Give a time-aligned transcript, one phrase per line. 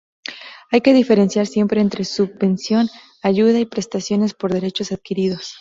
[0.71, 2.89] Hay que diferenciar siempre entre subvención,
[3.21, 5.49] ayuda y prestaciones por derechos adquiridos.